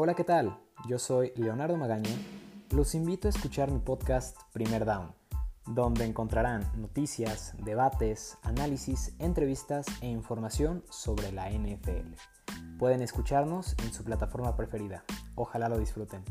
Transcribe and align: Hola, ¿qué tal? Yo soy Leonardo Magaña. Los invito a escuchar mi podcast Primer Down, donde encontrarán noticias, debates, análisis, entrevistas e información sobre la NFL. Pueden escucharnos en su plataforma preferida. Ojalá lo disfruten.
Hola, 0.00 0.14
¿qué 0.14 0.22
tal? 0.22 0.56
Yo 0.86 0.96
soy 1.00 1.32
Leonardo 1.34 1.76
Magaña. 1.76 2.14
Los 2.70 2.94
invito 2.94 3.26
a 3.26 3.30
escuchar 3.30 3.72
mi 3.72 3.80
podcast 3.80 4.36
Primer 4.52 4.84
Down, 4.84 5.12
donde 5.66 6.04
encontrarán 6.04 6.70
noticias, 6.80 7.52
debates, 7.64 8.38
análisis, 8.44 9.16
entrevistas 9.18 9.86
e 10.00 10.06
información 10.06 10.84
sobre 10.88 11.32
la 11.32 11.50
NFL. 11.50 12.14
Pueden 12.78 13.02
escucharnos 13.02 13.74
en 13.82 13.92
su 13.92 14.04
plataforma 14.04 14.54
preferida. 14.54 15.02
Ojalá 15.34 15.68
lo 15.68 15.78
disfruten. 15.78 16.22